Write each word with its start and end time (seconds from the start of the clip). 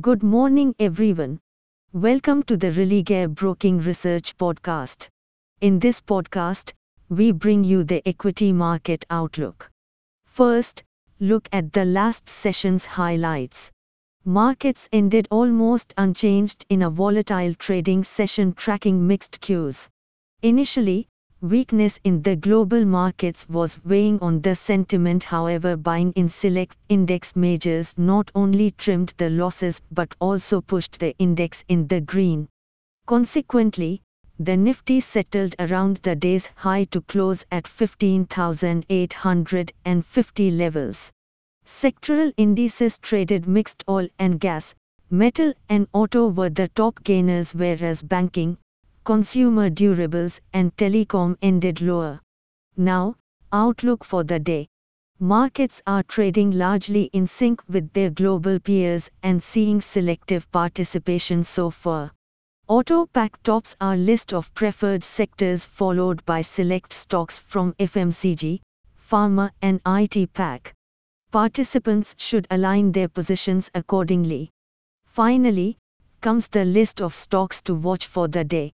Good 0.00 0.22
morning, 0.22 0.74
everyone. 0.80 1.38
Welcome 1.92 2.44
to 2.44 2.56
the 2.56 2.68
Religare 2.68 3.28
Broking 3.28 3.76
Research 3.76 4.34
Podcast. 4.38 5.08
In 5.60 5.78
this 5.80 6.00
podcast, 6.00 6.72
we 7.10 7.30
bring 7.30 7.62
you 7.62 7.84
the 7.84 8.00
equity 8.08 8.54
market 8.54 9.04
outlook. 9.10 9.70
First, 10.24 10.82
look 11.20 11.46
at 11.52 11.74
the 11.74 11.84
last 11.84 12.26
session's 12.26 12.86
highlights. 12.86 13.70
Markets 14.24 14.88
ended 14.92 15.28
almost 15.30 15.92
unchanged 15.98 16.64
in 16.70 16.80
a 16.80 16.90
volatile 16.90 17.54
trading 17.56 18.02
session 18.02 18.54
tracking 18.54 19.06
mixed 19.06 19.42
cues. 19.42 19.90
Initially, 20.40 21.06
Weakness 21.42 21.98
in 22.04 22.22
the 22.22 22.36
global 22.36 22.84
markets 22.84 23.48
was 23.48 23.84
weighing 23.84 24.20
on 24.20 24.42
the 24.42 24.54
sentiment 24.54 25.24
however 25.24 25.76
buying 25.76 26.12
in 26.12 26.28
select 26.28 26.76
index 26.88 27.34
majors 27.34 27.92
not 27.98 28.30
only 28.32 28.70
trimmed 28.70 29.12
the 29.18 29.28
losses 29.28 29.80
but 29.90 30.14
also 30.20 30.60
pushed 30.60 31.00
the 31.00 31.18
index 31.18 31.64
in 31.66 31.88
the 31.88 32.00
green. 32.00 32.46
Consequently, 33.06 34.02
the 34.38 34.56
Nifty 34.56 35.00
settled 35.00 35.56
around 35.58 35.96
the 36.04 36.14
day's 36.14 36.46
high 36.54 36.84
to 36.84 37.00
close 37.00 37.44
at 37.50 37.66
15,850 37.66 40.50
levels. 40.52 41.10
Sectoral 41.66 42.32
indices 42.36 43.00
traded 43.00 43.48
mixed 43.48 43.82
oil 43.88 44.06
and 44.20 44.38
gas, 44.38 44.76
metal 45.10 45.52
and 45.68 45.88
auto 45.92 46.28
were 46.28 46.50
the 46.50 46.68
top 46.68 47.02
gainers 47.02 47.52
whereas 47.52 48.00
banking, 48.00 48.58
consumer 49.04 49.68
durables 49.68 50.40
and 50.52 50.76
telecom 50.76 51.36
ended 51.42 51.80
lower. 51.80 52.20
Now, 52.76 53.16
outlook 53.52 54.04
for 54.04 54.22
the 54.24 54.38
day. 54.38 54.68
Markets 55.18 55.82
are 55.86 56.02
trading 56.02 56.52
largely 56.52 57.04
in 57.12 57.26
sync 57.26 57.62
with 57.68 57.92
their 57.92 58.10
global 58.10 58.58
peers 58.58 59.10
and 59.22 59.42
seeing 59.42 59.80
selective 59.80 60.50
participation 60.50 61.44
so 61.44 61.70
far. 61.70 62.12
Auto 62.68 63.06
pack 63.06 63.42
tops 63.42 63.76
our 63.80 63.96
list 63.96 64.32
of 64.32 64.52
preferred 64.54 65.04
sectors 65.04 65.64
followed 65.64 66.24
by 66.24 66.42
select 66.42 66.92
stocks 66.92 67.38
from 67.38 67.72
FMCG, 67.80 68.60
pharma 69.10 69.50
and 69.60 69.80
IT 69.86 70.32
pack. 70.32 70.72
Participants 71.30 72.14
should 72.18 72.46
align 72.50 72.92
their 72.92 73.08
positions 73.08 73.70
accordingly. 73.74 74.50
Finally, 75.06 75.76
comes 76.20 76.46
the 76.48 76.64
list 76.64 77.00
of 77.00 77.14
stocks 77.14 77.60
to 77.62 77.74
watch 77.74 78.06
for 78.06 78.28
the 78.28 78.44
day. 78.44 78.72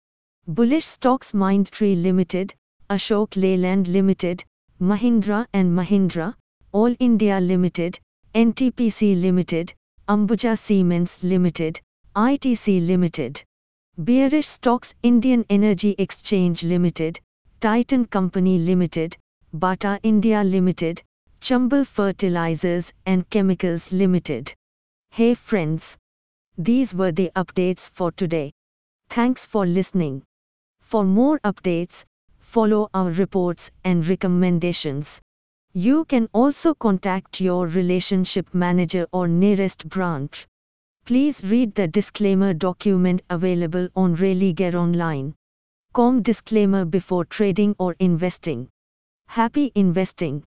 Bullish 0.47 0.85
stocks 0.85 1.31
Mindtree 1.31 1.99
Limited, 1.99 2.53
Ashok 2.91 3.35
Leyland 3.35 3.87
Limited, 3.87 4.43
Mahindra 4.79 5.47
and 5.53 5.75
Mahindra, 5.75 6.35
Oil 6.71 6.95
India 6.99 7.39
Limited, 7.39 7.97
NTPC 8.35 9.19
Limited, 9.19 9.73
Ambuja 10.07 10.55
Cements 10.55 11.23
Limited, 11.23 11.81
ITC 12.15 12.85
Limited. 12.85 13.43
Bearish 13.97 14.47
stocks 14.47 14.93
Indian 15.01 15.47
Energy 15.49 15.95
Exchange 15.97 16.61
Limited, 16.61 17.19
Titan 17.59 18.05
Company 18.05 18.59
Limited, 18.59 19.17
Bata 19.51 19.99
India 20.03 20.43
Limited, 20.43 21.01
Chambal 21.41 21.87
Fertilizers 21.87 22.93
and 23.07 23.27
Chemicals 23.31 23.91
Limited. 23.91 24.53
Hey 25.09 25.33
friends! 25.33 25.97
These 26.55 26.93
were 26.93 27.11
the 27.11 27.31
updates 27.35 27.89
for 27.89 28.11
today. 28.11 28.51
Thanks 29.09 29.43
for 29.43 29.65
listening. 29.65 30.21
For 30.95 31.03
more 31.03 31.39
updates, 31.39 32.05
follow 32.39 32.89
our 32.93 33.11
reports 33.11 33.69
and 33.83 34.07
recommendations. 34.07 35.19
You 35.73 36.05
can 36.05 36.29
also 36.31 36.73
contact 36.73 37.41
your 37.41 37.67
relationship 37.67 38.53
manager 38.53 39.05
or 39.11 39.27
nearest 39.27 39.89
branch. 39.89 40.47
Please 41.03 41.43
read 41.43 41.75
the 41.75 41.89
disclaimer 41.89 42.53
document 42.53 43.23
available 43.29 43.89
on 43.97 44.15
Religare 44.15 44.73
Online. 44.73 45.35
Com 45.91 46.21
disclaimer 46.21 46.85
before 46.85 47.25
trading 47.25 47.75
or 47.77 47.97
investing. 47.99 48.69
Happy 49.27 49.73
investing. 49.75 50.45